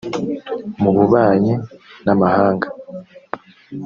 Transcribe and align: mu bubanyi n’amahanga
mu 0.81 0.91
bubanyi 0.97 1.53
n’amahanga 2.05 2.67